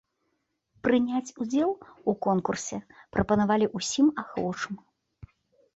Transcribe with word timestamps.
Прыняць 0.87 1.33
удзел 1.45 1.71
у 2.13 2.15
конкурсе 2.27 2.77
прапанавалі 3.19 3.65
ўсім 3.79 4.07
ахвочым. 4.25 4.73